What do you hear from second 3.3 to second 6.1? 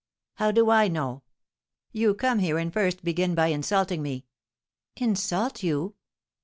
by insulting me." "Insult you?"